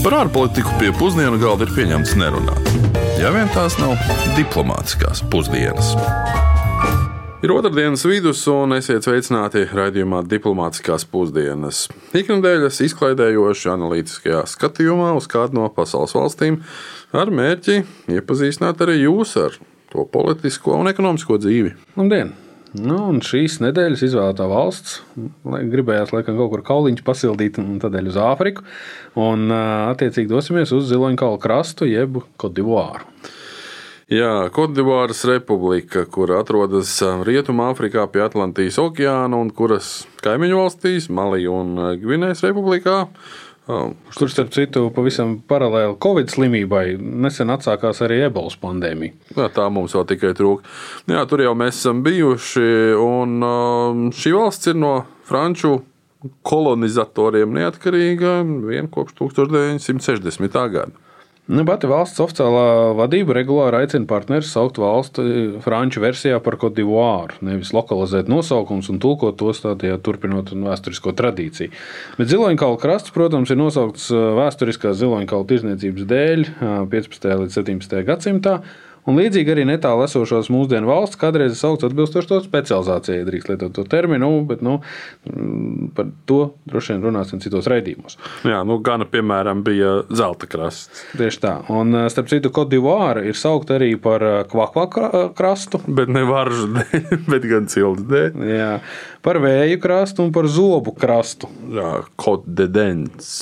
Par 0.00 0.14
ārpolitiku 0.16 0.78
pie 0.80 0.94
pusdienu 0.96 1.36
galda 1.36 1.66
ir 1.66 1.72
pieņemts 1.76 2.14
nerunāt. 2.16 2.68
Ja 3.20 3.28
vien 3.34 3.50
tās 3.52 3.74
nav 3.76 4.00
diplomātiskās 4.32 5.20
pusdienas. 5.28 5.90
Ir 7.44 7.52
otrdienas 7.52 8.06
vidus, 8.08 8.40
un 8.48 8.72
esiet 8.78 9.04
sveicināti 9.04 9.66
raidījumā 9.68 10.22
Diplomātiskās 10.24 11.04
pusdienas. 11.04 11.82
Ikdienas 12.16 12.80
izklaidējoši 12.88 13.72
analītiskajā 13.76 14.42
skatījumā 14.48 15.12
uz 15.20 15.28
kādu 15.28 15.60
no 15.60 15.68
pasaules 15.76 16.16
valstīm 16.16 16.62
ar 17.12 17.28
mērķi 17.28 17.82
iepazīstināt 18.16 18.80
arī 18.80 19.02
jūs 19.02 19.36
ar 19.40 19.60
to 19.92 20.08
politisko 20.08 20.80
un 20.80 20.88
ekonomisko 20.88 21.36
dzīvi. 21.44 21.76
Labdien! 22.00 22.32
Nu, 22.78 22.96
un 23.10 23.18
šīs 23.24 23.58
nedēļas 23.64 24.04
izvēlētā 24.06 24.46
valsts 24.46 25.00
gribējās 25.42 26.12
laikam 26.14 26.36
kaut 26.38 26.52
kur 26.52 26.62
kauliņš 26.68 27.02
pasildīt, 27.06 27.58
un 27.58 27.80
tādēļ 27.82 28.12
uz 28.12 28.18
Āfriku. 28.22 28.62
Un, 29.18 29.50
attiecīgi, 29.50 30.30
dosimies 30.30 30.70
uz 30.76 30.86
Ziloņkalu 30.92 31.40
krastu, 31.42 31.88
jeb 31.90 32.20
Kodivāru. 32.38 33.08
Jā, 34.10 34.48
Kodivāras 34.54 35.24
republika, 35.26 36.04
kur 36.10 36.32
atrodas 36.34 36.96
Rietumāfrikā 37.26 38.06
pie 38.10 38.24
Atlantijas 38.24 38.78
okeāna 38.82 39.38
un 39.38 39.52
kuras 39.54 40.00
kaimiņu 40.22 40.62
valstīs, 40.62 41.06
Malī 41.14 41.44
un 41.50 41.76
Gvinējas 41.98 42.42
republikā, 42.48 43.04
Kur, 44.16 44.30
starp 44.30 44.50
citu, 44.54 44.86
pavisam 44.94 45.36
paralēli 45.50 45.98
Covid 46.02 46.32
slimībai 46.32 46.84
nesen 46.98 47.52
atsākās 47.54 48.02
arī 48.06 48.22
ebolas 48.26 48.56
pandēmija. 48.60 49.14
Jā, 49.36 49.50
tā 49.56 49.68
mums 49.72 49.94
vēl 49.96 50.06
tikai 50.14 50.32
trūka. 50.38 50.66
Jā, 51.10 51.22
tur 51.30 51.44
jau 51.44 51.54
mēs 51.58 51.82
esam 51.82 52.02
bijuši, 52.06 52.66
un 53.00 54.10
šī 54.16 54.34
valsts 54.36 54.72
ir 54.72 54.80
no 54.80 54.94
franču 55.28 55.78
kolonizatoriem 56.46 57.54
neatkarīga 57.56 58.40
vien 58.66 58.90
kopš 58.92 59.16
1960. 59.22 60.58
gada. 60.74 61.09
Nu, 61.50 61.64
Pati 61.66 61.88
valsts 61.90 62.20
oficiālā 62.22 62.92
vadība 62.94 63.34
regulāri 63.34 63.80
aicina 63.80 64.06
partnerus 64.06 64.52
saukt 64.54 64.76
valsti 64.78 65.22
franču 65.64 66.02
versijā 66.04 66.36
par 66.44 66.54
Kodivāru, 66.62 67.40
nevis 67.42 67.72
lokalizēt 67.74 68.30
nosaukumus 68.30 68.86
un 68.92 69.00
tulkot 69.02 69.34
tos 69.40 69.64
tādā 69.64 69.96
turpinot 69.98 70.52
vēsturisko 70.54 71.10
tradīciju. 71.18 71.72
Bet 72.20 72.30
ziloņkalu 72.30 72.78
krasts, 72.78 73.10
protams, 73.14 73.50
ir 73.50 73.58
nosaukts 73.58 74.06
vēsturiskās 74.14 75.00
ziloņkalu 75.00 75.48
tirzniecības 75.50 76.06
dēļ 76.14 76.46
15. 76.94 77.28
līdz 77.42 77.58
17. 77.58 77.98
gadsimtā. 78.06 78.60
Un 79.10 79.18
līdzīgi 79.18 79.50
arī 79.54 79.66
netālu 79.66 80.04
esošos 80.06 80.50
mūsdienu 80.54 80.86
valsts 80.90 81.18
kādreiz 81.18 81.58
saukts 81.58 81.88
atbilstoši 81.88 82.30
to 82.30 82.38
specializācijai, 82.44 83.24
drīkst 83.26 83.50
lietot 83.50 83.74
to 83.74 83.84
terminu, 83.90 84.30
bet 84.46 84.62
nu, 84.62 84.78
par 85.96 86.12
to 86.30 86.40
droši 86.70 86.94
vien 86.94 87.06
runāsim 87.08 87.42
citos 87.42 87.66
raidījumos. 87.70 88.18
Jā, 88.46 88.62
nu, 88.66 88.78
Gana, 88.86 89.08
piemēram, 89.10 89.64
bija 89.66 90.00
zelta 90.14 90.46
krasts. 90.50 91.02
Tieši 91.18 91.42
tā. 91.42 91.54
Un, 91.74 91.96
starp 92.12 92.30
citu, 92.30 92.52
Kodivāra 92.54 93.24
ir 93.26 93.38
saukta 93.38 93.76
arī 93.80 93.92
par 94.00 94.22
kvakvā 94.50 94.86
krastu. 95.36 95.82
Bet 95.90 96.12
ne 96.12 96.22
varžu 96.28 96.70
dēļ, 96.76 97.08
bet 97.32 97.48
gan 97.50 97.66
cilts 97.70 98.06
dēļ. 98.10 98.46
Jā, 98.50 98.70
par 99.26 99.40
vēju 99.42 99.80
krastu 99.82 100.24
un 100.26 100.32
par 100.34 100.48
zobu 100.50 100.94
krastu. 100.96 101.50
Jā, 101.74 101.92
kodedens. 102.20 103.32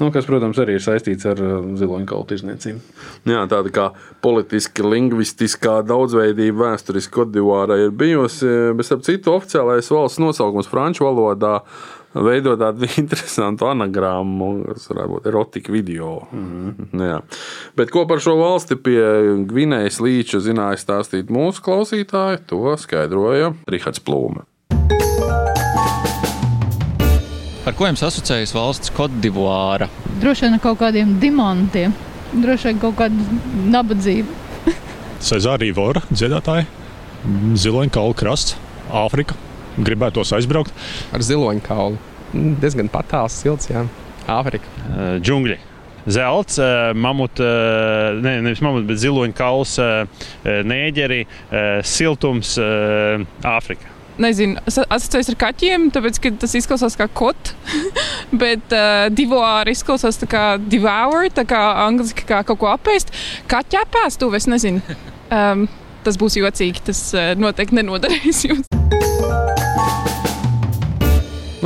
Nu, 0.00 0.12
kas, 0.14 0.28
protams, 0.28 0.60
arī 0.62 0.78
ir 0.78 0.84
saistīts 0.84 1.26
ar 1.28 1.40
ziloņkalu 1.80 2.28
tirzniecību. 2.30 3.02
Jā, 3.32 3.42
tāda 3.50 3.72
kā 3.74 3.86
politiski 4.24 4.84
lingvistiskā 5.16 5.80
daudzveidība 5.86 6.72
vēsturiski 6.72 7.14
Kodivārā 7.14 7.78
ir 7.86 7.92
bijusi, 7.96 8.48
bet 8.76 8.92
ap 8.92 9.04
citu 9.06 9.32
oficiālais 9.36 9.88
valsts 9.90 10.20
nosaukums 10.20 10.68
franču 10.68 11.06
valodā 11.06 11.62
veido 12.14 12.56
tādu 12.56 12.86
interesantu 13.00 13.66
anagrammu, 13.70 14.50
kas 14.74 14.88
varētu 14.90 15.14
būt 15.14 15.26
erotika 15.26 15.72
video. 15.72 16.26
Mm 16.32 16.74
-hmm. 16.92 17.02
Jā. 17.08 17.20
Bet 17.76 17.90
ko 17.90 18.06
par 18.06 18.20
šo 18.20 18.36
valsti 18.36 18.76
pie 18.76 19.00
Gvinējas 19.48 20.00
līča 20.00 20.40
zināja 20.40 20.76
stāstīt 20.76 21.28
mūsu 21.28 21.62
klausītāji, 21.62 22.46
to 22.46 22.76
skaidroja 22.76 23.54
Rihards 23.66 24.00
Plūme. 24.00 24.44
Ar 27.66 27.74
ko 27.74 27.86
jums 27.86 28.02
asociējas 28.02 28.54
valsts 28.54 28.90
Kodivāra? 28.90 29.88
Droši 30.20 30.42
vien 30.42 30.54
ar 30.54 30.60
kaut 30.60 30.78
kādiem 30.78 31.18
dimantiem, 31.20 31.92
droši 32.32 32.68
vien 32.68 32.78
kaut 32.78 32.94
kāda 32.96 33.14
nabadzība. 33.70 34.45
Cezārija 35.26 35.74
Vora 35.74 36.02
dziedātāja, 36.12 36.66
Ziloņkaula 37.58 38.14
krasts, 38.14 38.54
Āfrika. 38.94 39.34
Gribētos 39.76 40.30
aizbraukt 40.36 40.70
ar 41.12 41.24
ziloņkaulu. 41.26 41.98
Diezgan 42.62 42.86
patāls, 42.92 43.34
silts, 43.42 43.66
jā, 43.68 43.82
Āfrika. 44.30 44.70
Uh, 44.86 45.16
džungļi. 45.18 45.58
Zelts, 46.06 46.60
uh, 46.62 46.92
mamuts, 46.94 47.42
uh, 47.42 48.14
ne, 48.22 48.36
nevis 48.46 48.62
mamuts, 48.62 48.86
bet 48.86 49.02
ziloņkauls, 49.02 49.74
nēģeri, 50.70 51.20
siltums, 51.96 52.54
Āfrika 53.56 53.96
nezinu, 54.22 54.60
asociējas 54.66 55.28
ar 55.32 55.38
kaķiem, 55.40 55.90
tāpēc 55.94 56.20
tas 56.40 56.54
izklausās 56.58 56.96
kā 56.98 57.08
kot. 57.12 57.52
Bet 58.42 58.72
uh, 58.74 59.08
divuāri 59.12 59.76
izklausās 59.76 60.20
kā 60.30 60.46
devour, 60.62 61.28
tā 61.36 61.46
kā 61.48 61.60
angliski 61.84 62.26
kā 62.28 62.42
kaut 62.46 62.62
ko 62.62 62.72
apēst. 62.72 63.12
Kaķa 63.50 63.84
apēstuve, 63.86 64.40
es 64.40 64.48
nezinu. 64.50 64.82
Um, 65.32 65.66
tas 66.06 66.18
būs 66.20 66.38
jocīgi, 66.38 66.84
tas 66.86 67.02
uh, 67.16 67.32
noteikti 67.38 67.80
nenoderēs 67.80 68.44
jums. 68.46 68.76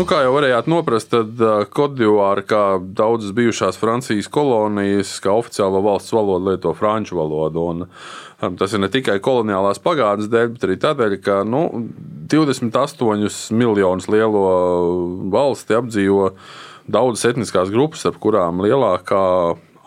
Nu, 0.00 0.06
kā 0.08 0.22
jau 0.24 0.30
varējāt 0.32 0.68
noprast, 0.70 1.10
tad 1.12 1.40
uh, 1.44 1.66
Kodivāra, 1.68 2.40
kā 2.46 2.62
daudzas 2.80 3.34
bijušās 3.36 3.76
Francijas 3.76 4.30
kolonijas, 4.32 5.10
kā 5.20 5.34
oficiālo 5.36 5.82
valsts 5.84 6.14
valodu 6.16 6.54
lieto 6.54 6.72
franču 6.78 7.18
valodu. 7.18 7.64
Un, 7.74 7.84
um, 7.84 8.56
tas 8.56 8.72
ir 8.72 8.80
ne 8.80 8.88
tikai 8.88 9.18
koloniālās 9.20 9.82
pagātnes 9.84 10.30
dēļ, 10.32 10.48
bet 10.54 10.64
arī 10.64 10.78
tādēļ, 10.86 11.18
ka 11.26 11.42
nu, 11.44 11.66
28 12.32 13.52
miljonus 13.60 14.08
lielo 14.08 14.46
valsti 15.34 15.76
apdzīvo 15.82 16.30
daudzas 16.88 17.34
etniskās 17.34 17.68
grupas, 17.74 18.06
ap 18.08 18.16
kurām 18.22 18.64
lielākā 18.64 19.24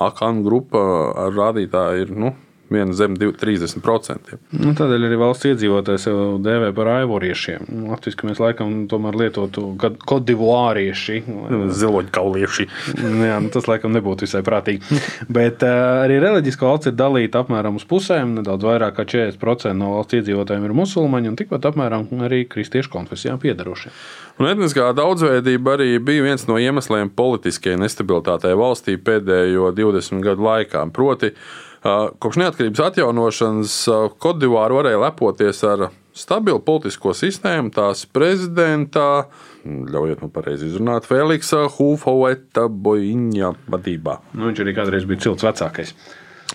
akānu 0.04 0.46
grupa 0.46 0.84
ar 1.26 1.34
rādītāju 1.40 2.06
ir 2.06 2.14
nu, 2.14 2.36
viena 2.74 2.96
zem 2.98 3.16
30%. 3.18 4.38
Nu, 4.58 4.74
tādēļ 4.78 5.08
arī 5.08 5.20
valsts 5.22 5.48
iedzīvotājs 5.52 6.08
jau 6.10 6.18
dēvē 6.44 6.72
par 6.76 6.90
aivoriešiem. 6.98 7.68
Latvijas 7.90 8.20
mēs 8.28 8.42
laikam 8.42 8.76
tomēr 8.92 9.18
lietotu 9.24 9.66
kodivārieši. 10.10 11.20
Ziloņkaulieši. 11.84 12.68
Jā, 13.30 13.40
nu, 13.44 13.52
tas 13.54 13.70
laikam 13.70 13.94
nebūtu 13.96 14.28
visai 14.28 14.44
prātīgi. 14.46 15.00
Bet 15.34 15.66
uh, 15.66 16.04
arī 16.04 16.20
reliģiskā 16.24 16.68
valsts 16.68 16.92
ir 16.92 16.98
dalīta 17.00 17.44
apmēram 17.44 17.80
uz 17.80 17.88
pusēm. 17.90 18.36
Nedaudz 18.40 18.68
vairāk 18.68 18.98
kā 19.00 19.08
40% 19.16 19.78
no 19.80 19.96
valsts 19.98 20.20
iedzīvotājiem 20.20 20.68
ir 20.68 20.78
musulmaņi 20.78 21.34
un 21.34 21.40
tikpat 21.40 21.70
apmēram 21.72 22.10
arī 22.26 22.44
kristiešu 22.50 22.92
konfesijām 22.94 23.42
piedarošie. 23.44 23.94
Un 24.42 24.50
etniskā 24.50 24.88
daudzveidība 24.98 25.76
arī 25.78 26.00
bija 26.02 26.24
viens 26.26 26.48
no 26.50 26.58
iemesliem 26.58 27.12
politiskajai 27.14 27.78
nestabilitātei 27.84 28.56
valstī 28.58 28.98
pēdējo 28.98 29.70
20 29.78 30.24
gadu 30.26 30.48
laikā. 30.48 30.82
Proti, 30.94 31.34
Kopš 31.84 32.38
neatkarības 32.40 32.80
atjaunošanas 32.86 33.74
Kodivāra 34.24 34.78
varēja 34.78 35.02
lepoties 35.02 35.60
ar 35.68 35.90
stabilu 36.16 36.62
politisko 36.64 37.12
sistēmu, 37.18 37.74
tās 37.76 38.06
prezidentā, 38.08 39.26
ļaujiet 39.66 40.22
man 40.24 40.32
pareizi 40.32 40.70
izrunāt, 40.70 41.08
Feliksa 41.10 41.66
Hufaueta 41.76 42.70
Boiņa 42.70 43.50
vadībā. 43.74 44.20
Nu, 44.38 44.48
viņš 44.48 44.62
arī 44.64 44.76
kādreiz 44.78 45.08
bija 45.10 45.26
cilts 45.26 45.44
vecākais. 45.44 45.96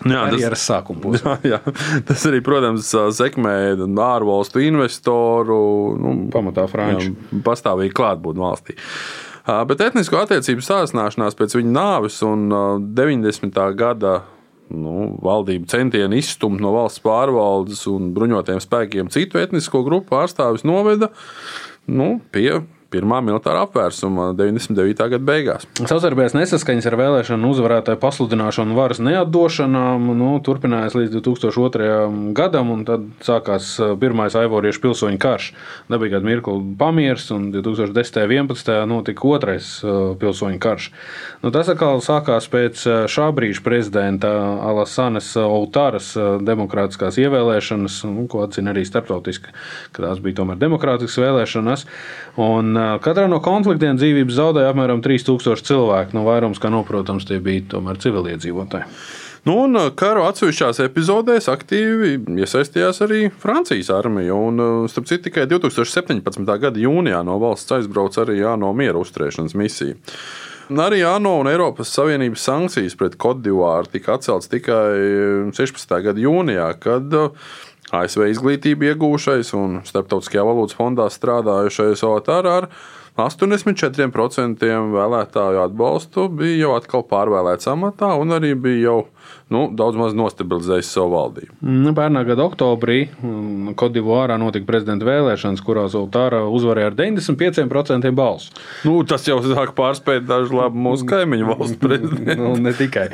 Jā, 0.06 0.22
tas 0.30 0.40
ir 0.46 0.54
sākums. 0.62 1.18
Jā, 1.18 1.34
jā. 1.42 1.58
Tas 2.06 2.24
arī, 2.30 2.38
protams, 2.46 2.92
sekmē 3.18 3.54
ārvalstu 4.04 4.62
investoru, 4.62 5.60
nu, 5.98 6.14
pamatā 6.32 6.68
franču, 6.70 7.16
pastāvīgi 7.44 7.96
klātbūtni 7.98 8.44
valstī. 8.46 8.78
Bet 9.44 9.80
etnisko 9.80 10.22
attiecību 10.22 10.62
sāsināšanās 10.62 11.36
pēc 11.36 11.58
viņa 11.58 11.74
nāves 11.74 12.22
un 12.24 12.48
90. 12.94 13.62
gada 13.76 14.20
nu, 14.74 15.12
valdību 15.24 15.68
centieni 15.70 16.20
izstumt 16.22 16.60
no 16.62 16.72
valsts 16.74 17.02
pārvaldes 17.04 17.84
un 17.90 18.12
bruņotiem 18.16 18.60
spēkiem 18.62 19.12
citu 19.14 19.40
etnisko 19.40 19.84
grupu 19.86 20.12
pārstāvis 20.14 20.66
noveda 20.68 21.10
nu, 21.88 22.18
pie 22.32 22.60
pirmā 22.92 23.20
militāra 23.24 23.66
apvērsuma 23.66 24.30
99. 24.38 25.08
gada 25.12 25.24
beigās. 25.24 25.66
Savstarpējās 25.78 26.36
nesaskaņas 26.36 26.88
ar 26.88 26.96
vēlēšanu 27.00 27.50
uzvarētāju 27.52 28.00
pasludināšanu 28.00 28.72
un 28.72 28.78
varas 28.78 29.02
neatdošanām 29.04 30.08
nu, 30.16 30.30
turpinājās 30.44 30.96
līdz 30.96 31.18
2002. 31.18 32.32
gadam, 32.36 32.72
un 32.72 32.86
tad 32.88 33.04
sākās 33.24 33.74
pirmais 34.00 34.36
aivoriešu 34.38 34.82
pilsoņu 34.86 35.20
karš. 35.20 35.50
Dabīgi 35.92 36.16
kādu 36.16 36.30
mirkli 36.30 36.76
pamieris, 36.80 37.28
un 37.34 37.50
2010. 37.52 38.18
un 38.40 38.48
2011. 38.48 38.86
notika 38.88 39.28
otrais 39.28 39.68
pilsoņu 40.20 40.58
karš. 40.62 40.90
Nu, 41.42 41.52
tas 41.54 41.68
atkal 41.70 42.00
sākās 42.04 42.48
pēc 42.50 42.84
šā 43.10 43.28
brīža 43.36 43.62
prezidenta 43.64 44.30
Alasanes 44.68 45.34
Outāras 45.42 46.14
demokrātiskās 46.44 47.20
ievēlēšanas, 47.20 48.00
nu, 48.08 48.26
ko 48.30 48.46
atzina 48.46 48.72
arī 48.72 48.86
starptautiski, 48.88 49.52
ka 49.92 50.06
tās 50.06 50.22
bija 50.24 50.40
tomēr 50.40 50.60
demokrātiskas 50.60 51.20
vēlēšanas. 51.24 51.86
Un, 52.38 52.77
katrā 53.04 53.28
no 53.30 53.40
konfliktiem 53.44 53.98
dzīvības 53.98 54.36
zaudēja 54.38 54.72
apmēram 54.72 55.00
3000 55.04 55.64
cilvēku. 55.68 56.16
No 56.16 56.26
vairums, 56.26 56.60
kā 56.62 56.70
noprotams, 56.72 57.26
tie 57.28 57.40
bija 57.42 57.66
tomēr 57.74 58.00
civiliedzīvotāji. 58.02 58.88
Nu, 59.46 59.54
un 59.64 59.78
kara 59.96 60.26
atsevišķās 60.28 60.82
epizodēs 60.84 61.46
aktīvi 61.48 62.18
iesaistījās 62.42 63.00
arī 63.06 63.28
Francijas 63.40 63.88
armija. 63.94 64.34
Un, 64.34 64.60
starp 64.90 65.08
citu, 65.08 65.28
tikai 65.28 65.46
2017. 65.48 66.44
gada 66.60 66.82
jūnijā 66.82 67.22
no 67.24 67.38
valsts 67.40 67.78
aizbrauca 67.78 68.26
arī 68.26 68.42
ANO 68.44 68.74
miera 68.76 69.00
uzturēšanas 69.00 69.56
misija. 69.56 69.96
Arī 70.68 71.00
ANO 71.08 71.38
un 71.40 71.48
Eiropas 71.48 71.88
Savienības 71.96 72.42
sankcijas 72.44 72.96
pret 73.00 73.14
Kodivāru 73.16 73.88
tika 73.88 74.18
atceltas 74.18 74.50
tikai 74.52 75.54
16. 75.56 75.94
gada 76.04 76.20
jūnijā, 76.20 76.66
kad 76.82 77.16
ASV 77.94 78.28
izglītību 78.32 78.90
iegūšais 78.92 79.52
un 79.58 79.80
Starptautiskajā 79.88 80.44
valūtas 80.46 80.76
fondā 80.78 81.08
strādājušais 81.12 82.04
OTR 82.08 82.48
ar 82.52 82.68
84% 83.18 84.72
vēlētāju 84.94 85.62
atbalstu 85.64 86.28
bija 86.30 86.60
jau 86.62 86.74
atkal 86.78 87.02
pārvēlēts 87.10 87.70
amatā 87.72 88.12
un 88.20 88.36
arī 88.36 88.54
bija 88.54 88.84
jau 88.84 88.98
nu, 89.52 89.62
daudz 89.72 89.96
maz 89.96 90.14
nostabilizējis 90.16 90.90
savu 90.92 91.14
valdību. 91.14 91.56
Nu, 91.64 91.92
pērnā 91.96 92.22
gada 92.28 92.44
oktobrī 92.44 92.98
Kodivārā 93.78 94.36
notika 94.40 94.68
prezidenta 94.68 95.08
vēlēšanas, 95.08 95.62
kurās 95.64 95.96
Ultāra 95.98 96.42
uzvarēja 96.52 96.90
ar 96.92 96.98
95% 96.98 98.12
balsu. 98.16 98.52
Nu, 98.86 98.98
tas 99.08 99.24
jau 99.28 99.38
sāk 99.44 99.72
pārspēt 99.78 100.26
dažu 100.28 100.58
labu 100.58 100.80
mūsu 100.88 101.08
kaimiņu 101.08 101.48
valstu 101.48 101.78
prezidentu. 101.86 102.36
nu, 102.42 102.52
ne 102.68 102.74
tikai. 102.76 103.08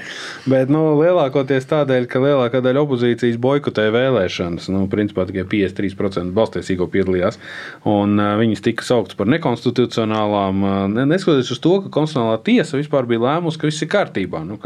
Bet 0.50 0.72
nu, 0.74 0.82
lielākoties 1.00 1.70
tādēļ, 1.70 2.08
ka 2.10 2.22
lielākā 2.24 2.62
daļa 2.64 2.82
opozīcijas 2.82 3.38
boikotēja 3.42 3.94
vēlēšanas. 3.94 4.68
Nu, 4.74 4.84
principā 4.90 5.28
tikai 5.30 5.46
53% 5.50 6.34
balstiesīgo 6.34 6.90
piedalījās. 6.90 7.38
Un, 7.86 8.18
uh, 8.18 8.34
viņas 8.42 8.64
tika 8.66 8.86
sauktas 8.86 9.18
par 9.18 9.30
nekonstitucionālām. 9.30 9.94
Uh, 10.00 11.06
neskatoties 11.08 11.52
uz 11.55 11.61
to, 11.62 11.76
ka 11.85 11.93
konstitucionālā 11.94 12.38
tiesa 12.46 12.79
vispār 12.79 13.08
bija 13.08 13.23
lēmusi, 13.25 13.61
ka 13.61 13.69
viss 13.69 13.85
ir 13.85 13.91
kārtībā. 13.93 14.43
Nu, 14.46 14.58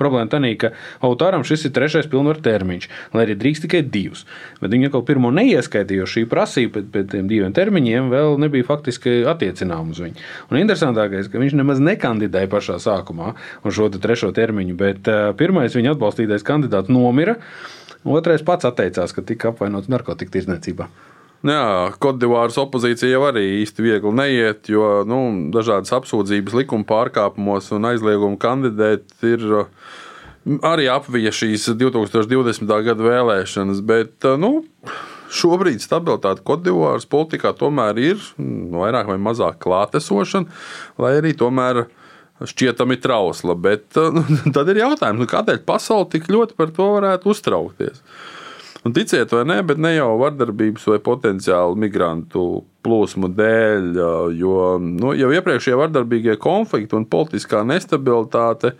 problēma 0.00 0.30
tā 0.32 0.40
ir, 0.48 0.56
ka 0.60 0.72
Autāram 1.04 1.44
šis 1.46 1.66
ir 1.68 1.74
trešais 1.76 2.08
pilnvaru 2.12 2.42
termiņš, 2.44 2.88
lai 3.14 3.26
arī 3.26 3.36
drīkst 3.40 3.66
tikai 3.66 3.82
divus. 3.86 4.24
Bet 4.60 4.74
viņi 4.74 4.90
atkal 4.90 5.04
pirmo 5.08 5.32
neieskaitīja, 5.34 6.02
jo 6.02 6.08
šī 6.10 6.24
prasība 6.30 6.78
pēc, 6.78 6.88
pēc 6.94 7.12
tiem 7.14 7.30
diviem 7.30 7.54
termiņiem 7.56 8.10
vēl 8.12 8.38
nebija 8.42 8.68
faktiski 8.68 9.22
attiecināma 9.30 9.94
uz 9.94 10.02
viņu. 10.02 10.26
Un 10.50 10.60
interesantākais, 10.62 11.30
ka 11.32 11.42
viņš 11.42 11.56
nemaz 11.60 11.82
nekandidēja 11.82 12.50
pašā 12.52 12.80
sākumā 12.82 13.34
uz 13.62 13.78
šo 13.78 13.90
trešo 13.92 14.32
termiņu, 14.36 14.76
bet 14.78 15.12
pirmais 15.38 15.76
viņa 15.76 15.96
atbalstītais 15.96 16.46
kandidāts 16.46 16.92
nomira. 16.92 17.38
Otrais 18.02 18.42
pats 18.42 18.66
atteicās, 18.66 19.14
ka 19.14 19.22
tika 19.22 19.52
apvainots 19.52 19.90
narkotiku 19.92 20.34
tirdzniecībā. 20.34 20.88
Kodivāras 21.42 22.58
opozīcija 22.62 23.10
jau 23.16 23.24
arī 23.26 23.42
īsti 23.62 23.82
viegli 23.82 24.12
neiet, 24.14 24.68
jo 24.70 25.02
nu, 25.08 25.22
dažādas 25.54 25.90
apsūdzības 25.96 26.54
likuma 26.60 26.86
pārkāpumos 26.86 27.72
un 27.74 27.88
aizliegumu 27.90 28.38
kandidēt 28.38 29.10
ir 29.26 29.42
arī 30.62 30.86
apvija 30.90 31.32
šīs 31.34 31.72
2020. 31.80 32.70
gada 32.86 33.08
vēlēšanas. 33.08 33.82
Bet, 33.86 34.30
nu, 34.38 34.60
Šobrīd 35.32 35.80
stabilitāte 35.80 36.44
Kodivāras 36.44 37.06
politikā 37.08 37.54
tomēr 37.56 37.96
ir 38.02 38.20
vairāk 38.36 39.08
vai 39.08 39.16
mazāk 39.16 39.62
klātesoša, 39.64 40.42
lai 41.00 41.14
arī 41.22 41.32
tomēr 41.38 41.86
šķietami 42.48 42.98
trausla. 43.00 43.56
Bet 43.56 43.96
nu, 43.96 44.24
tad 44.56 44.68
ir 44.72 44.82
jautājums, 44.82 45.22
nu, 45.22 45.28
kādēļ 45.30 45.62
pasaule 45.68 46.10
tik 46.12 46.28
ļoti 46.32 46.58
par 46.58 46.74
to 46.76 46.90
varētu 46.98 47.32
uztraukties? 47.32 48.04
Un 48.82 48.94
ticiet 48.96 49.30
vai 49.30 49.44
nē, 49.46 49.60
bet 49.66 49.78
ne 49.78 49.92
jau 49.94 50.16
vardarbības 50.18 50.88
vai 50.90 50.98
potenciāli 51.06 51.78
migrantu 51.84 52.64
plūsmu 52.82 53.30
dēļ, 53.38 54.00
jo 54.34 54.56
nu, 54.82 55.12
jau 55.14 55.30
iepriekšējie 55.36 55.78
vardarbīgie 55.78 56.34
konflikti 56.42 56.98
un 56.98 57.06
politiskā 57.06 57.62
nestabilitāte 57.68 58.74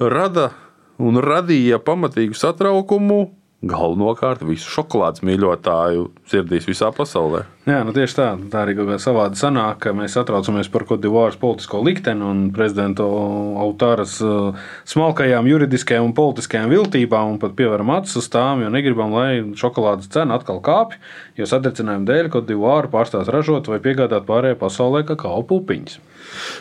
rada 0.00 0.50
un 0.98 1.22
radīja 1.22 1.78
pamatīgu 1.84 2.34
satraukumu 2.34 3.20
galvenokārt 3.60 4.42
visu 4.48 4.70
šokolādes 4.72 5.22
mīļotāju 5.26 6.06
sirdīs 6.30 6.68
visā 6.68 6.88
pasaulē. 6.96 7.44
Jā, 7.68 7.82
nu 7.84 7.92
tieši 7.92 8.16
tā. 8.16 8.26
Tā 8.48 8.62
arī 8.62 8.72
kaut 8.78 8.88
kā 8.88 8.96
savādi 9.02 9.36
sanāk, 9.36 9.82
ka 9.84 9.92
mēs 9.92 10.14
satraucamies 10.16 10.70
par 10.72 10.86
Kodivāras 10.88 11.36
politisko 11.36 11.82
likteni 11.84 12.24
un 12.24 12.38
prezidenta 12.56 13.04
autāras 13.04 14.14
uh, 14.24 14.56
smalkajām 14.88 15.44
juridiskajām 15.50 16.08
un 16.08 16.14
politiskajām 16.16 16.72
viltībām 16.72 17.34
un 17.34 17.38
pat 17.42 17.52
pievaram 17.58 17.92
acis 17.98 18.16
uz 18.22 18.30
tām, 18.32 18.64
jo 18.64 18.72
negribam, 18.72 19.12
lai 19.12 19.42
šokolādes 19.60 20.08
cena 20.14 20.40
atkal 20.40 20.62
kāpj, 20.64 20.96
jo 21.36 21.50
satricinājuma 21.52 22.08
dēļ 22.08 22.30
Kodivāra 22.32 22.88
pārstās 22.88 23.28
ražot 23.28 23.68
vai 23.68 23.82
piegādāt 23.84 24.24
pārējai 24.30 24.56
pasaulē 24.64 25.04
kakao 25.12 25.44
pupiņas. 25.52 26.00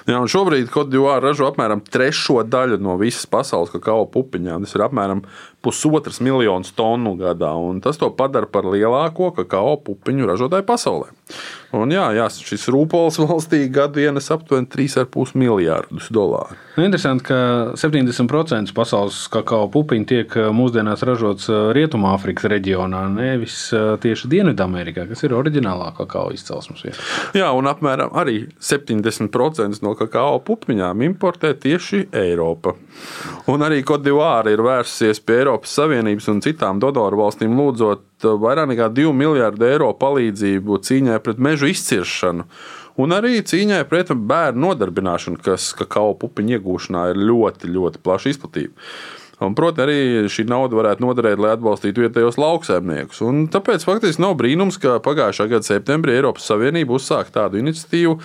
Jā, 0.09 0.19
šobrīd 0.31 0.67
Kodivāra 0.73 1.29
ražo 1.29 1.47
apmēram 1.47 1.81
trešo 1.85 2.41
daļu 2.43 2.79
no 2.83 2.95
visas 2.99 3.27
pasaules 3.29 3.71
kakao 3.73 4.05
pupiņām. 4.11 4.65
Tas 4.65 4.75
ir 4.75 4.83
apmēram 4.87 5.23
pusotras 5.63 6.19
miljonus 6.23 6.71
tonu 6.75 7.15
gadā. 7.19 7.51
Tas 7.83 7.99
to 8.01 8.09
padara 8.15 8.49
par 8.49 8.67
lielāko 8.67 9.31
kakao 9.37 9.77
pupiņu 9.85 10.29
ražotāju 10.29 10.67
pasaulē. 10.67 10.88
Un 11.77 11.93
jā, 11.93 12.07
jā, 12.17 12.25
šis 12.33 12.65
rūpols 12.73 13.19
valstī 13.21 13.61
gadu 13.69 14.01
ienes 14.01 14.31
aptuveni 14.33 14.69
3,5 14.73 15.35
miljardus 15.37 16.09
dolāru. 16.13 16.57
Nu, 16.79 16.85
interesanti, 16.85 17.23
ka 17.23 17.35
70% 17.75 18.71
pasaules 18.71 19.25
kakao 19.27 19.65
pupiņu 19.67 20.05
tiek 20.07 20.35
eh, 20.39 20.45
mūsdienās 20.55 21.01
ražots 21.03 21.49
eh, 21.51 21.57
Rietumāfrikas 21.75 22.47
reģionā, 22.53 23.01
nevis 23.11 23.57
eh, 23.75 23.97
tieši 23.99 24.29
Dienvidamerikā, 24.31 25.03
kas 25.09 25.25
ir 25.27 25.35
oriģinālā 25.35 25.89
kakao 25.97 26.29
izcelsmes 26.31 26.85
vieta. 26.87 27.03
Jā, 27.35 27.49
un 27.51 27.67
apmēram 27.67 28.15
arī 28.15 28.45
70% 28.63 29.83
no 29.83 29.91
kakao 29.99 30.39
pupiņām 30.47 31.03
importē 31.09 31.51
tieši 31.67 32.05
Eiropa. 32.15 32.77
Un 33.51 33.67
arī 33.67 33.83
Kodivāra 33.83 34.55
ir 34.55 34.63
vērsusies 34.63 35.19
pie 35.19 35.41
Eiropas 35.41 35.75
Savienības 35.81 36.31
un 36.31 36.39
citām 36.47 36.79
donoru 36.79 37.25
valstīm 37.25 37.59
lūdzot 37.59 38.07
vairāk 38.23 38.71
nekā 38.71 38.87
2 38.95 39.11
miljārdu 39.19 39.67
eiro 39.67 39.91
palīdzību 39.99 40.79
cīņai 40.87 41.19
pret 41.27 41.43
mežu 41.43 41.67
izciršanu. 41.75 42.47
Un 42.99 43.15
arī 43.15 43.39
cīņai 43.47 43.83
pret 43.87 44.11
bērnu 44.11 44.67
nodarbināšanu, 44.67 45.39
kas 45.43 45.71
kakao 45.77 46.11
pupiņu 46.19 46.57
iegūšanā 46.57 47.09
ir 47.13 47.23
ļoti, 47.29 47.71
ļoti 47.71 48.03
plaši 48.03 48.35
izplatīta. 48.35 48.89
Un, 49.39 49.53
protams, 49.55 49.85
arī 49.85 50.27
šī 50.27 50.43
nauda 50.51 50.75
varētu 50.75 51.03
noderēt, 51.05 51.39
lai 51.39 51.53
atbalstītu 51.55 52.03
vietējos 52.03 52.35
lauksaimniekus. 52.41 53.21
Un 53.23 53.45
tāpēc 53.51 53.85
faktiski 53.87 54.19
nav 54.19 54.35
brīnums, 54.39 54.75
ka 54.83 54.97
pagājušā 55.05 55.47
gada 55.53 55.63
septembrī 55.63 56.17
Eiropas 56.17 56.49
Savienība 56.49 56.97
uzsāka 56.97 57.31
tādu 57.37 57.61
iniciatīvu, 57.61 58.17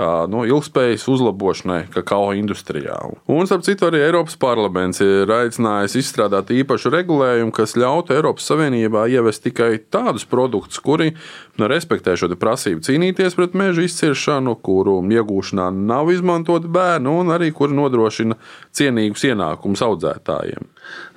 no 0.00 0.44
ilgspējas 0.48 1.04
uzlabošanai 1.12 1.82
kakao 1.92 2.32
industrijā. 2.36 2.96
Un, 3.30 3.46
starp 3.48 3.64
citu, 3.66 3.88
arī 3.88 4.00
Eiropas 4.06 4.38
parlaments 4.40 5.02
ir 5.04 5.30
aicinājis 5.32 5.98
izstrādāt 6.00 6.52
īpašu 6.54 6.92
regulējumu, 6.94 7.52
kas 7.54 7.76
ļautu 7.76 8.16
Eiropas 8.16 8.48
Savienībā 8.48 9.04
ievest 9.12 9.44
tikai 9.44 9.74
tādus 9.92 10.24
produktus, 10.28 10.80
kuri 10.82 11.12
nu, 11.60 11.68
respektē 11.68 12.16
šo 12.16 12.30
prasību 12.32 12.84
cīnīties 12.86 13.36
pret 13.36 13.56
meža 13.58 13.84
izciršanu, 13.86 14.56
kuru 14.64 15.00
iegūšanā 15.12 15.68
nav 15.74 16.12
izmantoti 16.14 16.70
bērni, 16.72 17.12
un 17.12 17.34
arī 17.34 17.52
kuri 17.54 17.76
nodrošina 17.76 18.38
cienīgus 18.72 19.26
ienākumus 19.28 19.84
audzētājiem. 19.84 20.70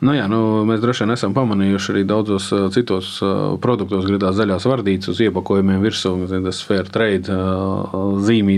Nu, 0.05 0.13
jā, 0.13 0.27
nu, 0.29 0.39
mēs 0.67 0.81
droši 0.83 1.05
vien 1.05 1.15
esam 1.15 1.33
pamanījuši 1.35 1.93
arī 1.93 2.03
daudzos 2.07 2.51
citos 2.75 3.15
produktos, 3.63 4.05
gribās 4.05 4.35
zaļās 4.37 4.67
vardītas 4.69 5.13
uz 5.15 5.21
iepakojumiem 5.25 5.81
virsū, 5.83 6.13
tas 6.45 6.61
fair 6.67 6.91
trade 6.91 7.39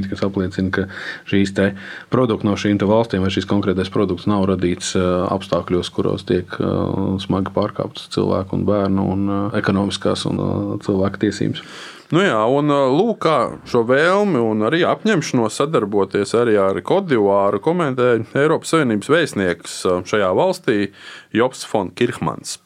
zīmīte, 0.07 0.15
kas 0.15 0.23
apliecina, 0.25 0.71
ka 0.71 0.87
šīs 1.27 1.53
produkti 2.09 2.47
no 2.47 2.55
šīm 2.55 2.77
valstīm 2.79 3.23
vai 3.23 3.31
šis 3.31 3.47
konkrētais 3.47 3.91
produkts 3.91 4.27
nav 4.27 4.45
radīts 4.47 4.95
apstākļos, 4.95 5.91
kuros 5.91 6.25
tiek 6.25 6.47
smagi 7.19 7.51
pārkāptas 7.53 8.09
cilvēku 8.13 8.55
un 8.55 8.65
bērnu 8.65 9.05
un 9.11 9.29
ekonomiskās 9.53 10.25
un 10.25 10.79
cilvēku 10.81 11.19
tiesības. 11.19 11.61
Nu 12.09 12.21
jā, 12.23 12.39
un 12.47 12.71
lūk, 12.71 13.19
kā 13.19 13.59
šo 13.67 13.83
vēlmi 13.83 14.39
un 14.39 14.63
arī 14.63 14.85
apņemšanos 14.87 15.57
sadarboties 15.59 16.31
arī 16.39 16.55
ar 16.55 16.79
Kodivāru 16.79 17.59
komentēja 17.59 18.23
Eiropas 18.33 18.71
Savienības 18.71 19.11
vēstnieks 19.11 19.81
šajā 20.07 20.31
valstī 20.31 20.93
Jops 21.35 21.67
von 21.67 21.91
Kirchmans. 21.91 22.61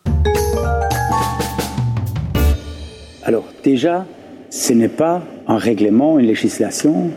Alors, 3.23 3.45
déjà, 3.63 4.05
ce 4.49 4.73
n'est 4.73 4.89
pas 4.89 5.21
un 5.47 5.57
règlement, 5.57 6.19
une 6.19 6.27
législation 6.27 7.11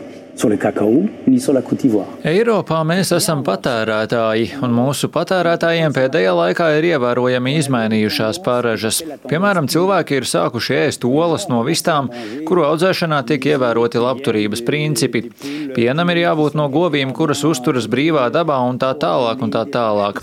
Eiropā 2.27 2.81
mēs 2.87 3.13
esam 3.15 3.39
patērētāji, 3.47 4.49
un 4.65 4.73
mūsu 4.75 5.07
patērētājiem 5.13 5.93
pēdējā 5.95 6.33
laikā 6.35 6.67
ir 6.75 6.87
ievērojami 6.89 7.53
izmainījušās 7.61 8.41
pārražas. 8.43 8.99
Piemēram, 9.29 9.69
cilvēki 9.71 10.19
ir 10.19 10.27
sākuši 10.27 10.75
ēst 10.81 11.07
olas 11.07 11.47
no 11.47 11.61
vistām, 11.67 12.09
kuru 12.47 12.65
audzēšanā 12.67 13.21
tiek 13.29 13.47
ievēroti 13.53 14.01
labturības 14.03 14.63
principi. 14.67 15.23
Pienam 15.75 16.11
ir 16.11 16.21
jābūt 16.25 16.59
no 16.59 16.67
govīm, 16.73 17.15
kuras 17.15 17.45
uzturas 17.47 17.87
brīvā 17.91 18.27
dabā 18.35 18.59
un 18.67 18.79
tā 18.81 18.91
tālāk 18.99 19.43
un 19.45 19.55
tā 19.55 19.63
tālāk. 19.71 20.19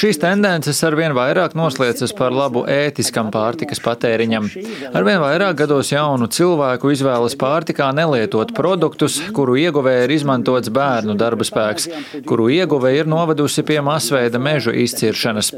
Šīs 0.00 0.20
tendences 0.22 0.80
arvien 0.86 1.12
vairāk 1.16 1.56
noslēdzas 1.58 2.16
par 2.16 2.32
labu 2.32 2.64
ētiskam 2.70 3.28
pārtikas 3.34 3.82
patēriņam. 3.84 4.48
Arvien 4.96 5.20
vairāk 5.20 5.60
gados 5.62 5.92
jaunu 5.92 6.30
cilvēku 6.32 6.94
izvēlas 6.94 7.36
pārtikā 7.40 7.90
nelietot 7.96 8.54
produktus, 8.56 9.20
kuru 9.34 9.49
kuru 9.50 9.58
ieguvēja 9.58 10.04
ir 10.06 10.12
izmantots 10.14 10.70
bērnu 10.70 11.16
darba 11.18 11.42
spēks, 11.42 11.88
kuru 12.28 12.46
ieguvēja 12.54 13.02
ir 13.02 13.08
novedusi 13.10 13.64
pie 13.66 13.80
masveida 13.82 14.38
mežu 14.38 14.70
izciršanas. 14.70 15.48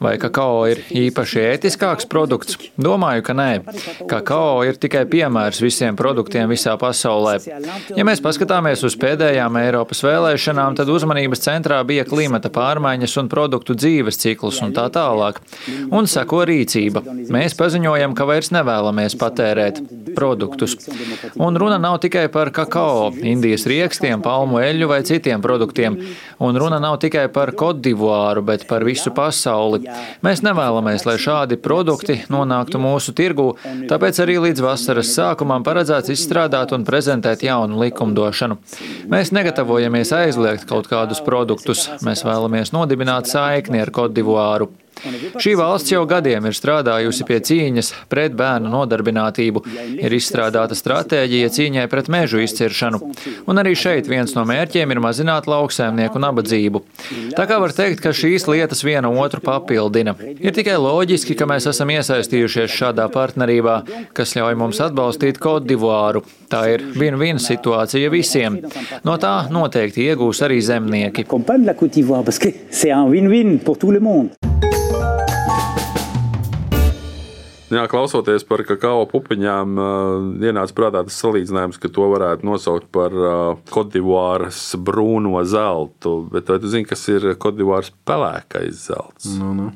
Vai 0.00 0.14
kakao 0.22 0.62
ir 0.70 0.80
īpaši 0.88 1.42
ētiskāks 1.50 2.08
produkts? 2.08 2.56
Domāju, 2.80 3.26
ka 3.26 3.34
nē. 3.36 3.50
Kakao 4.08 4.62
ir 4.64 4.78
tikai 4.80 5.04
piemērs 5.10 5.60
visiem 5.60 5.98
produktiem 5.98 6.48
visā 6.48 6.72
pasaulē. 6.80 7.34
Ja 7.98 8.06
mēs 8.08 8.24
paskatāmies 8.24 8.86
uz 8.88 8.96
pēdējām 8.96 9.60
Eiropas 9.60 10.00
vēlēšanām, 10.06 10.78
tad 10.80 10.88
uzmanības 10.88 11.44
centrā 11.44 11.82
bija 11.84 12.06
klimata 12.08 12.48
pārmaiņas 12.54 13.18
un 13.20 13.28
produktu 13.28 13.76
dzīves 13.76 14.22
cikls 14.24 14.62
un 14.64 14.72
tā 14.72 14.86
tālāk. 14.94 15.42
Un 15.92 16.08
seko 16.08 16.46
rīcība. 16.48 17.04
Mēs 17.28 17.58
paziņojam, 17.60 18.16
ka 18.16 18.24
vairs 18.30 18.54
nevēlamies 18.56 19.20
patērēt 19.20 19.84
produktus. 20.18 20.76
Un 21.38 21.58
runa 21.60 21.78
nav 21.82 22.00
tikai 22.04 22.26
par 22.34 22.50
kakao. 22.54 23.08
Indijas 23.22 23.66
riekstiem, 23.70 24.22
palmu 24.24 24.60
eļļu 24.64 24.90
vai 24.90 25.00
citiem 25.06 25.44
produktiem. 25.44 25.98
Un 26.38 26.56
runa 26.56 26.78
nav 26.78 26.98
tikai 27.02 27.26
par 27.34 27.50
Kodivāru, 27.58 28.44
bet 28.46 28.66
par 28.70 28.84
visu 28.86 29.10
pasauli. 29.14 29.82
Mēs 30.22 30.44
nevēlamies, 30.46 31.02
lai 31.08 31.16
šādi 31.18 31.58
produkti 31.58 32.20
nonāktu 32.30 32.78
mūsu 32.82 33.14
tirgū, 33.18 33.48
tāpēc 33.90 34.22
arī 34.22 34.38
līdz 34.46 34.62
vasaras 34.62 35.10
sākumam 35.18 35.66
paredzēts 35.66 36.14
izstrādāt 36.14 36.74
un 36.76 36.86
prezentēt 36.86 37.42
jaunu 37.46 37.82
likumdošanu. 37.82 38.58
Mēs 39.10 39.34
negatavojamies 39.34 40.14
aizliegt 40.14 40.68
kaut 40.70 40.86
kādus 40.90 41.24
produktus, 41.26 41.88
mēs 42.06 42.22
vēlamies 42.26 42.74
nodibināt 42.76 43.26
saikni 43.30 43.82
ar 43.82 43.90
Kodivāru. 43.94 44.70
Šī 45.38 45.54
valsts 45.58 45.92
jau 45.92 46.02
gadiem 46.08 46.48
ir 46.48 46.56
strādājusi 46.56 47.26
pie 47.28 47.38
cīņas 47.44 47.90
pret 48.10 48.34
bērnu 48.38 48.70
nodarbinātību, 48.72 49.62
ir 50.02 50.16
izstrādāta 50.16 50.76
stratēģija 50.78 51.50
cīņai 51.54 51.86
pret 51.90 52.10
mežu 52.12 52.42
izciršanu, 52.42 53.00
un 53.46 53.62
arī 53.62 53.76
šeit 53.78 54.10
viens 54.10 54.34
no 54.34 54.44
mērķiem 54.48 54.94
ir 54.94 55.02
mazināt 55.04 55.48
lauksēmnieku 55.50 56.22
nabadzību. 56.22 56.27
Tā 57.36 57.46
kā 57.48 57.58
var 57.62 57.74
teikt, 57.74 58.02
ka 58.04 58.12
šīs 58.16 58.46
lietas 58.50 58.82
viena 58.86 59.10
otru 59.10 59.42
papildina. 59.44 60.14
Ir 60.38 60.54
tikai 60.56 60.76
loģiski, 60.80 61.36
ka 61.38 61.48
mēs 61.48 61.68
esam 61.70 61.92
iesaistījušies 61.94 62.74
šādā 62.74 63.08
partnerībā, 63.14 63.76
kas 64.16 64.34
ļauj 64.38 64.58
mums 64.60 64.82
atbalstīt 64.84 65.40
Kodivāru. 65.42 66.24
Tā 66.48 66.64
ir 66.72 66.84
win-win 66.96 67.40
situācija 67.42 68.10
visiem. 68.12 68.60
No 69.04 69.18
tā 69.20 69.34
noteikti 69.52 70.08
iegūs 70.08 70.42
arī 70.46 70.60
zemnieki. 70.64 71.26
Jā, 77.68 77.82
klausoties 77.90 78.46
par 78.48 78.62
kakao 78.64 79.02
pupiņām, 79.10 79.74
ienāca 80.40 80.72
prātā 80.76 81.02
tas 81.04 81.18
salīdzinājums, 81.20 81.76
ka 81.82 81.90
to 81.92 82.06
varētu 82.14 82.46
nosaukt 82.48 82.88
par 82.94 83.12
Kodivāras 83.68 84.62
brūno 84.80 85.42
zeltu. 85.44 86.14
Bet 86.32 86.48
vai 86.48 86.56
tu 86.62 86.70
zini, 86.72 86.88
kas 86.88 87.02
ir 87.12 87.26
Kodivāras 87.36 87.90
pelēkais 88.08 88.86
zelts? 88.88 89.28
Nu, 89.36 89.52
nu. 89.52 89.68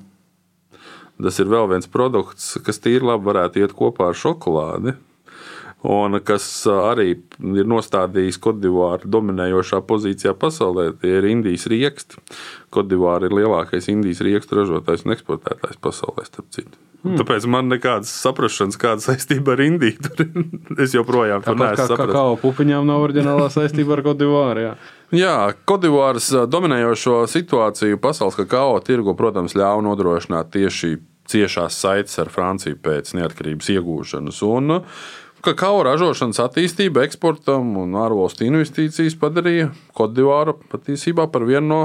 Tas 1.22 1.36
ir 1.38 1.50
vēl 1.52 1.68
viens 1.74 1.90
produkts, 1.90 2.54
kas 2.64 2.80
tīri 2.82 3.04
labi 3.04 3.28
varētu 3.28 3.60
iet 3.60 3.74
kopā 3.76 4.08
ar 4.10 4.16
šokolādi. 4.18 4.96
Un 5.82 6.16
kas 6.22 6.46
arī 6.70 7.08
ir 7.12 7.68
nostādījis 7.68 8.38
Kodivāru 8.40 9.10
dominējošā 9.10 9.82
pozīcijā 9.84 10.32
pasaulē, 10.38 10.92
tie 11.02 11.18
ir 11.18 11.28
Indijas 11.28 11.66
rieksti. 11.70 12.22
Kodivāra 12.72 13.28
ir 13.28 13.36
lielākais 13.42 13.90
Indijas 13.92 14.22
riekstu 14.24 14.62
ražotājs 14.62 15.04
un 15.04 15.16
eksportētājs 15.18 15.82
pasaulē, 15.82 16.24
starp 16.30 16.48
citu. 16.54 16.91
Hmm. 17.02 17.16
Tāpēc 17.18 17.46
man 17.50 17.66
nekādas 17.66 18.10
saprāšanas, 18.22 18.78
kāda 18.78 19.02
saistība 19.02 19.56
ar 19.56 19.62
Indiju. 19.64 19.98
es 20.82 20.92
joprojām 20.94 21.42
to 21.42 21.56
neesmu 21.56 21.74
sapratis. 21.80 21.96
Kā 21.98 22.06
kakao 22.06 22.36
pupiņām 22.38 22.86
nav 22.86 23.02
oriģinālā 23.08 23.48
saistība 23.50 23.96
ar 23.96 24.04
Kodivāru. 24.06 24.66
Jā. 24.68 24.74
Jā, 25.12 25.36
Kodivāras 25.66 26.30
dominējošo 26.48 27.24
situāciju 27.28 27.98
pasaules 28.02 28.38
kakao 28.38 28.78
tirgu, 28.86 29.16
protams, 29.18 29.56
ļāva 29.58 29.82
nodrošināt 29.84 30.54
tieši 30.54 30.94
ciešās 31.32 31.80
saites 31.82 32.22
ar 32.22 32.30
Franciju 32.30 32.78
pēc 32.82 33.12
neatkarības 33.18 33.72
iegūšanas. 33.74 34.38
Un 34.46 34.78
kakao 35.42 35.82
ražošanas 35.86 36.38
attīstība, 36.44 37.02
eksportam 37.06 37.74
un 37.82 37.98
ārvalstu 37.98 38.46
investīcijas 38.46 39.18
padarīja 39.18 39.72
Kodivāru 39.98 40.54
patiesībā 40.70 41.26
par 41.34 41.46
vienu 41.50 41.66
no 41.66 41.82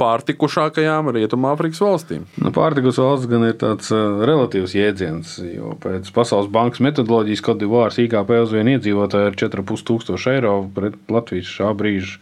pārtikušākajām 0.00 1.10
Rietumāfrikas 1.14 1.80
valstīm. 1.84 2.24
Nu, 2.40 2.52
pārtikus 2.54 2.98
valsts 3.00 3.28
gan 3.30 3.44
ir 3.48 3.56
tāds 3.60 3.90
uh, 3.92 4.22
relatīvs 4.28 4.74
jēdziens, 4.76 5.34
jo 5.54 5.74
pēc 5.82 6.08
Pasaules 6.14 6.50
bankas 6.52 6.82
metodoloģijas 6.84 7.44
Kodivārs 7.44 8.00
IKP 8.02 8.32
uz 8.40 8.54
vienu 8.54 8.76
iedzīvotāju 8.76 9.30
ir 9.30 9.38
4,5 9.40 9.86
tūkstoši 9.90 10.32
eiro, 10.34 10.54
pret 10.74 10.96
Latvijas 11.12 11.50
šā 11.52 11.72
brīža 11.76 12.18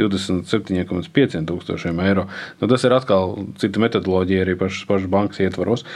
27,5 0.00 1.46
tūkstošiem 1.50 2.02
eiro. 2.04 2.26
Nu, 2.60 2.70
tas 2.70 2.86
ir 2.86 2.94
atkal 2.96 3.36
cita 3.60 3.82
metodoloģija 3.82 4.44
arī 4.46 4.56
pašas, 4.60 4.86
pašas 4.90 5.10
bankas 5.12 5.42
ietvaros. 5.44 5.86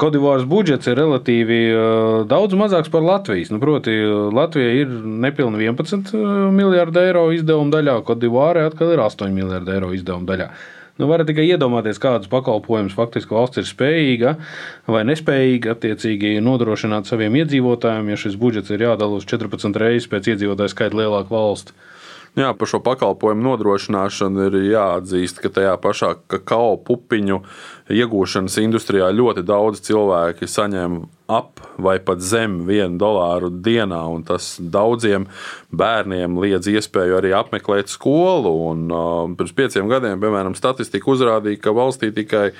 Kodivārs 0.00 0.46
budžets 0.48 0.90
ir 0.90 1.00
relatīvi 1.00 1.60
uh, 1.72 2.20
daudz 2.28 2.56
mazāks 2.58 2.92
par 2.92 3.04
Latvijas. 3.06 3.52
Nu, 3.54 3.60
proti, 3.62 3.96
Latvija 4.36 4.76
ir 4.82 4.92
nepilni 5.26 5.64
11 5.64 6.12
miljardu 6.56 7.02
eiro 7.02 7.26
izdevuma 7.34 7.72
daļā, 7.78 8.00
Kodivārai 8.06 8.66
atkal 8.68 8.94
ir 8.94 9.04
8 9.04 9.32
miljardu 9.36 9.76
eiro 9.76 9.92
izdevuma 9.96 10.28
daļā. 10.32 10.50
Nu, 10.96 11.08
varat 11.10 11.28
tikai 11.28 11.44
iedomāties, 11.50 11.98
kādus 12.00 12.30
pakalpojumus 12.32 12.94
faktiski 12.96 13.34
valsts 13.36 13.60
ir 13.60 13.66
spējīga 13.68 14.30
vai 14.88 15.02
nespējīga 15.04 15.74
attiecīgi 15.74 16.38
nodrošināt 16.40 17.10
saviem 17.10 17.36
iedzīvotājiem, 17.42 18.08
ja 18.14 18.20
šis 18.22 18.38
budžets 18.40 18.72
ir 18.72 18.86
jādala 18.86 19.18
uz 19.18 19.26
14 19.28 19.76
reizes 19.82 20.08
pēc 20.08 20.30
iedzīvotāju 20.32 20.72
skaita 20.72 20.96
lielāku 20.96 21.36
valsti. 21.36 21.76
Jā, 22.36 22.50
par 22.52 22.68
šo 22.68 22.82
pakalpojumu 22.84 23.46
nodrošināšanu 23.46 24.50
ir 24.50 24.56
jāatzīst, 24.68 25.38
ka 25.40 25.48
tajā 25.56 25.72
pašā 25.80 26.10
kakao 26.28 26.74
pupiņu 26.84 27.38
iegūšanas 27.96 28.58
industrijā 28.60 29.08
ļoti 29.16 29.40
daudz 29.48 29.80
cilvēki 29.86 30.44
saņem 30.44 30.98
ap 31.32 31.62
vai 31.80 31.96
pat 32.04 32.20
zem 32.20 32.58
vienu 32.68 33.00
dolāru 33.00 33.48
dienā, 33.48 34.02
un 34.12 34.26
tas 34.28 34.50
daudziem 34.60 35.24
bērniem 35.72 36.36
liedz 36.42 36.68
iespēju 36.74 37.16
arī 37.22 37.32
apmeklēt 37.38 37.88
skolu. 37.88 38.52
Un, 38.68 38.84
uh, 38.92 39.24
pirms 39.38 39.56
pieciem 39.56 39.88
gadiem, 39.88 40.20
piemēram, 40.20 40.58
statistika 40.60 41.08
uzrādīja, 41.14 41.62
ka 41.64 41.72
valstī 41.72 42.12
tikai 42.20 42.50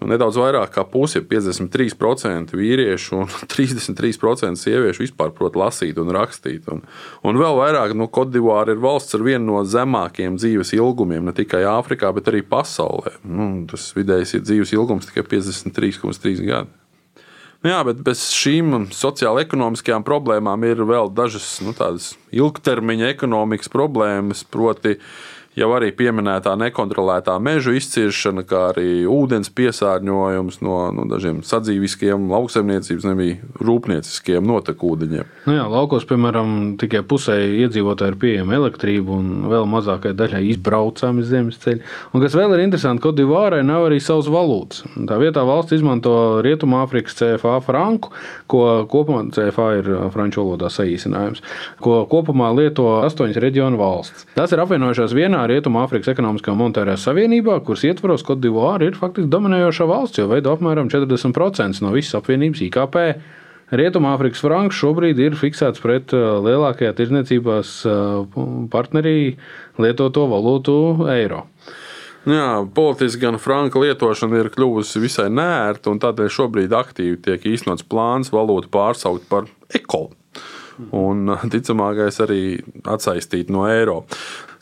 nu, 0.00 0.08
nedaudz 0.10 0.38
vairāk 0.40 0.74
kā 0.74 0.84
puse, 0.88 1.22
53% 1.24 2.56
vīriešu 2.56 3.20
un 3.22 3.30
33% 3.54 4.60
sieviešu 4.60 5.04
vispār 5.06 5.32
prot 5.36 5.58
lasīt 5.58 6.00
un 6.02 6.12
rakstīt. 6.14 6.68
Un, 6.72 6.82
un 7.26 7.40
vēl 7.40 7.60
vairāk, 7.60 7.96
nu, 7.96 8.08
Kodivāra 8.12 8.74
ir 8.74 8.82
valsts 8.82 9.16
ar 9.18 9.24
vienu 9.26 9.52
no 9.52 9.62
zemākajiem 9.64 10.38
dzīves 10.40 10.74
ilgumiem, 10.76 11.28
ne 11.28 11.36
tikai 11.36 11.64
Āfrikā, 11.70 12.12
bet 12.16 12.32
arī 12.32 12.42
pasaulē. 12.46 13.16
Nu, 13.24 13.52
tas 13.70 13.90
vidējais 13.96 14.36
ir 14.36 14.44
dzīves 14.46 14.74
ilgums 14.76 15.08
tikai 15.10 15.26
53,3 15.36 16.44
gadi. 16.46 16.82
Nu 17.64 17.72
jā, 17.72 17.78
bet 17.88 18.02
bez 18.04 18.20
šīm 18.36 18.90
sociālo-ekonomiskajām 18.94 20.04
problēmām 20.06 20.66
ir 20.68 20.84
vēl 20.86 21.08
dažas 21.16 21.56
nu, 21.64 21.72
ilgtermiņa 22.36 23.08
ekonomikas 23.14 23.72
problēmas, 23.72 24.44
proti, 24.52 24.98
uh, 25.00 25.35
jau 25.56 25.70
arī 25.72 25.90
pieminētā 25.96 26.52
nekontrolētā 26.60 27.36
meža 27.42 27.74
izciršana, 27.78 28.44
kā 28.48 28.62
arī 28.72 29.06
ūdens 29.08 29.50
piesārņojums 29.56 30.60
no, 30.64 30.76
no 30.94 31.06
dažiem 31.08 31.40
sadzīviskiem, 31.46 32.28
lauksaimniecības, 32.32 33.06
nebija 33.08 33.64
rūpnieciskiem 33.64 34.44
notekūdeņiem. 34.46 35.30
Nu 35.48 35.56
jā, 35.56 35.64
laukos, 35.72 36.04
piemēram, 36.08 36.76
tikai 36.80 37.02
pusē 37.08 37.38
iedzīvotāji 37.64 38.12
ir 38.12 38.18
pieejama 38.20 38.58
elektrība 38.58 39.16
un 39.16 39.48
vēl 39.50 39.68
mazākai 39.72 40.12
daļai 40.16 40.42
izbraucami 40.52 41.24
zemes 41.26 41.60
ceļi. 41.64 41.80
Un 42.12 42.24
kas 42.24 42.36
vēl 42.36 42.56
ir 42.56 42.64
interesanti, 42.66 43.02
ka 43.04 43.14
Divārai 43.16 43.62
nav 43.66 43.88
arī 43.88 44.00
savas 44.04 44.28
valūtas. 44.32 44.84
Tā 45.08 45.18
vietā 45.22 45.44
valsts 45.46 45.78
izmanto 45.78 46.14
Rietumāfrikas 46.44 47.16
CFA 47.16 47.56
franku, 47.64 48.12
ko 48.50 48.84
kopumā 48.92 49.24
CFA 49.32 49.70
ir 49.80 49.90
franču 50.12 50.42
valodā 50.44 50.68
saīsinājums, 50.72 51.42
ko 51.82 52.02
kopumā 52.10 52.52
lieto 52.56 52.98
astoņas 53.06 53.40
reģionu 53.40 53.80
valsts. 53.80 54.28
Tas 54.36 54.52
ir 54.52 54.60
apvienojušās 54.62 55.16
vienā 55.16 55.45
Rietumāfrikas 55.50 56.12
ekonomiskā 56.12 56.52
un 56.52 56.60
monetārajā 56.60 56.98
savienībā, 57.02 57.58
kuras 57.66 57.84
ietvaros 57.88 58.24
Kodivāra 58.26 58.88
ir 58.88 58.98
faktiski 58.98 59.30
dominējošā 59.32 59.88
valsts, 59.88 60.20
jo 60.20 60.28
veido 60.30 60.52
apmēram 60.54 60.90
40% 60.92 61.82
no 61.84 61.92
visas 61.94 62.18
apvienības 62.20 62.62
IKP. 62.68 63.00
Rietumāfrikas 63.76 64.44
franks 64.44 64.78
šobrīd 64.78 65.18
ir 65.18 65.34
fiksēts 65.38 65.82
pret 65.82 66.12
lielākajā 66.14 66.92
tirdzniecībās 66.98 67.72
partnerī 68.70 69.16
lietoto 69.82 70.28
valūtu 70.30 70.76
eiro. 71.10 71.46
Jā, 72.26 72.66
politiski 72.74 73.22
gan 73.22 73.38
franka 73.38 73.78
lietošana 73.78 74.40
ir 74.42 74.48
kļuvusi 74.54 75.02
visai 75.02 75.28
nērta, 75.30 75.92
un 75.92 76.00
tādēļ 76.02 76.30
šobrīd 76.34 76.72
aktīvi 76.74 77.20
tiek 77.22 77.44
īstenots 77.54 77.86
plāns 77.86 78.32
valūtu 78.34 78.70
pārsaukt 78.74 79.28
par 79.30 79.46
ekolu. 79.74 80.10
Un 80.96 81.32
ticamākais 81.52 82.20
arī 82.24 82.42
atsaistīt 82.84 83.52
no 83.52 83.66
eiro. 83.68 84.02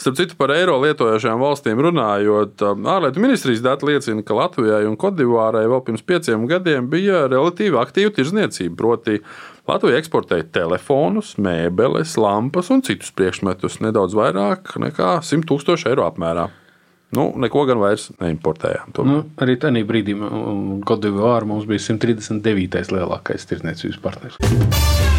Starp 0.00 0.18
citu, 0.18 0.35
par 0.37 0.50
eiro 0.52 0.75
lietojošajām 0.83 1.40
valstīm 1.40 1.80
runājot, 1.87 2.64
ārlietu 2.64 3.23
ministrijas 3.23 3.62
dati 3.64 3.88
liecina, 3.88 4.25
ka 4.26 4.37
Latvijai 4.37 4.83
un 4.88 4.99
Kodivārai 5.00 5.64
vēl 5.71 5.85
pirms 5.87 6.02
pieciem 6.06 6.49
gadiem 6.50 6.90
bija 6.92 7.25
relatīvi 7.30 7.78
aktīva 7.80 8.12
tirzniecība. 8.16 8.75
Proti, 8.80 9.21
Latvija 9.71 10.02
eksportēja 10.02 10.49
telefonus, 10.59 11.37
mēbeles, 11.40 12.18
lampas 12.21 12.68
un 12.75 12.83
citus 12.85 13.14
priekšmetus 13.16 13.80
nedaudz 13.85 14.18
vairāk 14.18 14.75
nekā 14.83 15.16
100 15.25 15.49
tūkstoši 15.49 15.92
eiro 15.94 16.04
apmērā. 16.11 16.50
Nu, 17.14 17.28
neko 17.38 17.62
gan 17.68 17.78
vairs 17.78 18.09
neimportējām. 18.18 18.94
Nu, 19.06 19.21
arī 19.42 19.54
tajā 19.61 19.85
brīdī 19.87 20.16
Kodivāra 20.88 21.47
mums 21.47 21.68
bija 21.71 21.85
139. 21.87 22.90
lielākais 22.94 23.47
tirdzniecības 23.50 24.00
partners. 24.02 24.40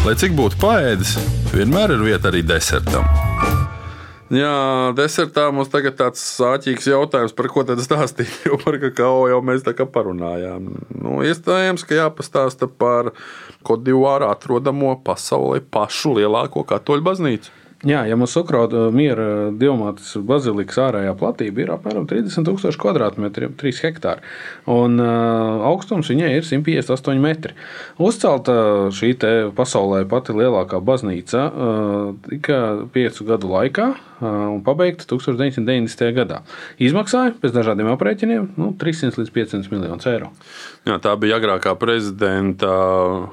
Lai 0.04 0.16
cik 0.20 0.36
būtu 0.36 0.60
paēdis, 0.60 1.16
vienmēr 1.54 1.96
ir 1.96 2.04
vieta 2.04 2.30
arī 2.30 2.44
desertam. 2.46 3.08
Jā, 4.26 4.90
desertā 4.98 5.44
mums 5.54 5.68
tagad 5.70 5.94
tāds 6.00 6.22
sāķīgs 6.34 6.88
jautājums, 6.90 7.34
par 7.38 7.46
ko 7.52 7.62
tad 7.66 7.78
stāstīt. 7.84 8.32
Jo 8.48 8.58
par 8.58 8.80
kakao 8.82 9.28
jau 9.30 9.38
mēs 9.46 9.62
tā 9.66 9.70
kā 9.78 9.86
parunājām. 9.86 10.66
Nu, 10.98 11.20
iespējams, 11.22 11.86
ka 11.86 12.00
jāpastāsta 12.00 12.66
par 12.66 13.12
Kodivāru 13.66 14.26
atrodamo 14.26 14.96
pasaulē 15.06 15.62
pašu 15.70 16.16
lielāko 16.18 16.66
katoļu 16.66 17.06
baznīcu. 17.06 17.54
Jā, 17.84 18.06
ja 18.08 18.16
mums 18.16 18.32
Ukraiņa 18.40 18.86
miera 18.96 19.26
diamātas 19.52 20.14
bazilikas 20.24 20.78
ārējā 20.80 21.12
platība 21.20 21.60
ir 21.60 21.72
apmēram 21.74 22.06
30,000 22.08 22.78
km, 22.80 23.26
3 23.60 23.82
hektāri, 23.84 24.24
un 24.72 24.96
uh, 24.96 25.66
augstums 25.68 26.08
viņai 26.08 26.30
ir 26.38 26.48
158 26.48 27.20
metri. 27.20 27.52
Uzcelta 28.00 28.88
šī 28.96 29.12
pasaulē 29.58 30.06
pati 30.08 30.32
lielākā 30.38 30.80
baznīca 30.80 31.44
uh, 31.44 32.08
tika 32.30 32.62
piecu 32.96 33.28
gadu 33.28 33.52
laikā 33.52 33.92
un 34.24 34.62
pabeigta 34.64 35.04
1990. 35.10 36.08
gadā. 36.16 36.40
Izmaksāja 36.80 37.34
pēc 37.40 37.52
dažādiem 37.52 37.90
aprēķiniem 37.92 38.48
nu, 38.56 38.72
300 38.80 39.20
līdz 39.20 39.32
500 39.34 39.72
miljonus 39.72 40.08
eiro. 40.08 40.30
Jā, 40.88 40.96
tā 41.02 41.12
bija 41.20 41.36
agrākā 41.40 41.74
prezidenta 41.76 42.70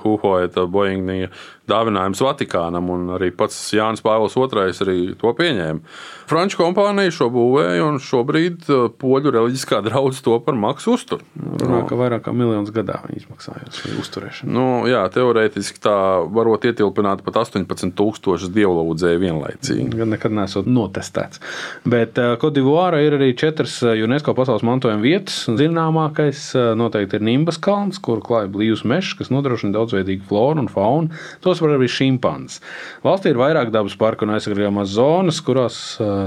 Huhoeta 0.04 0.66
Boeinga 0.68 1.30
dāvinājums 1.70 2.20
Vatikānam, 2.26 2.90
un 2.92 3.14
arī 3.16 3.30
pats 3.36 3.56
Jānis 3.76 4.04
Pāvils 4.04 4.36
II 4.36 4.74
arī 4.84 4.98
to 5.20 5.32
pieņēma. 5.38 5.80
Franču 6.28 6.58
kompānija 6.60 7.12
šo 7.14 7.28
būvēja, 7.32 7.84
un 7.86 8.00
šobrīd 8.04 8.68
poļu 9.00 9.32
reliģiskā 9.36 9.82
draudzene 9.86 10.26
to 10.26 10.38
par 10.44 10.58
maksu 10.60 10.96
uztur. 10.98 11.24
Runā, 11.38 11.84
ka 11.88 11.98
vairāk 12.00 12.26
kā 12.26 12.34
miljonus 12.36 12.72
gadā 12.76 13.00
viņi 13.06 13.22
izmaksāja 13.22 13.72
šī 13.76 13.96
uzturēšana. 14.02 14.52
Nu, 14.56 14.66
jā, 14.90 15.02
teorētiski 15.14 15.82
tā 15.84 15.96
varot 16.34 16.64
ietilpināt 16.68 17.24
pat 17.26 17.40
18,000 17.44 18.52
dievlūdzēju 18.56 19.22
vienlaicīgi. 19.24 19.88
Gan 20.00 20.14
nekad 20.16 20.36
nesot 20.36 20.68
notestēts. 20.68 21.44
Bet 21.88 22.20
Kodivāra 22.42 23.04
ir 23.04 23.18
arī 23.20 23.32
četras 23.40 23.80
UNESCO 23.84 24.36
pasaules 24.38 24.64
mantojuma 24.68 25.04
vietas. 25.04 25.44
Zināmākais 25.52 26.50
noteikti 26.80 27.20
ir 27.20 27.28
Nimbas 27.28 27.60
kalns, 27.62 28.00
kur 28.04 28.24
klāja 28.24 28.50
blīvs 28.52 28.86
mežs, 28.88 29.14
kas 29.20 29.32
nodrošina 29.34 29.76
daudzveidīgu 29.76 30.28
floru 30.32 30.64
un 30.64 30.72
faunu. 30.72 31.12
Tos 31.44 31.53
var 31.62 31.76
arī 31.76 31.90
šimpanzi. 31.92 32.62
Valstī 33.06 33.34
ir 33.34 33.42
vairāk 33.42 33.70
dabas 33.74 33.98
parku 34.00 34.26
un 34.26 34.34
aizsargājumās 34.38 34.96
zonas, 34.96 35.42
kurās 35.46 35.80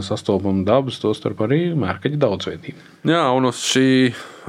sastopama 0.07 0.67
dabas, 0.67 1.01
tostarp 1.03 1.43
arī 1.47 1.71
mērkaģa 1.79 2.23
daudzveidība. 2.23 2.93
Jā, 3.07 3.23
un 3.35 3.49
uz 3.51 3.61
šī 3.63 3.87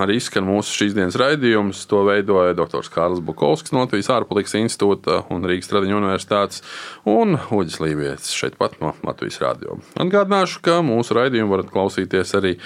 arī 0.01 0.17
skan 0.21 0.45
mūsu 0.47 0.75
šīs 0.81 0.95
dienas 0.97 1.17
raidījums. 1.19 1.83
To 1.89 2.03
veidoja 2.07 2.55
dr. 2.57 2.85
Kārls 2.93 3.21
Bukovskis 3.25 3.73
no 3.73 3.83
Latvijas 3.83 4.11
ārpolitikas 4.13 4.57
institūta 4.59 5.23
un 5.33 5.45
Rīgas 5.47 5.71
Tradiņu 5.71 5.99
universitātes 5.99 6.63
un 7.09 7.37
Uģis 7.53 7.81
Lībijams 7.83 8.31
šeit 8.37 8.57
pat 8.59 8.77
no 8.83 8.93
Latvijas 9.07 9.41
radio. 9.43 9.79
Atgādināšu, 9.97 10.61
ka 10.65 10.79
mūsu 10.85 11.17
raidījumu 11.17 11.53
varat 11.55 11.73
klausīties 11.73 12.33
arī 12.37 12.57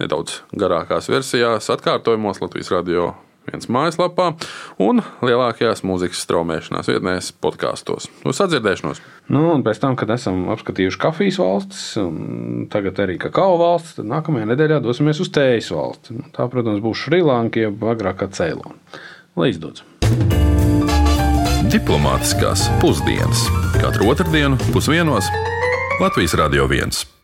nedaudz 0.00 0.42
garākās 0.56 1.10
versijās, 1.10 1.70
atkārtojumos 1.72 2.42
Latvijas 2.42 2.74
radio 2.74 3.12
viens 3.50 3.68
mājaslapā 3.72 4.32
un 4.82 5.02
lielākajās 5.24 5.84
mūzikas 5.86 6.22
straumēšanās 6.26 6.90
vietnēs, 6.90 7.32
podkāstos. 7.42 8.10
Uz 8.26 8.40
sadzirdēšanos! 8.40 9.02
Nu, 9.32 9.48
un 9.54 9.64
pēc 9.66 9.80
tam, 9.82 9.96
kad 9.98 10.12
esam 10.14 10.46
apskatījuši 10.54 11.02
kafijas 11.02 11.40
valstis, 11.42 11.82
un 12.02 12.68
tagad 12.72 13.00
arī 13.02 13.18
kakao 13.22 13.56
valsts, 13.60 13.98
tad 13.98 14.10
nākamajā 14.12 14.50
nedēļā 14.52 14.80
dosimies 14.84 15.22
uz 15.24 15.32
tējas 15.34 15.72
valsti. 15.74 16.20
Nu, 16.20 16.30
tā, 16.36 16.46
protams, 16.52 16.84
būs 16.84 17.06
Šrilanka, 17.06 17.66
jeb 17.66 17.82
agrāk 17.90 18.22
kā 18.22 18.30
Ceilona. 18.36 18.78
Lai 19.36 19.50
izdodas! 19.52 19.84
Diplomātiskās 21.66 22.68
pusdienas 22.80 23.42
katru 23.80 24.12
otrdienu 24.12 24.60
pusdienos 24.70 25.28
Latvijas 26.00 26.38
Radio 26.38 26.68
1. 26.70 27.15